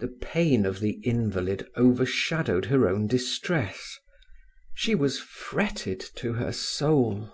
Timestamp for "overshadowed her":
1.76-2.88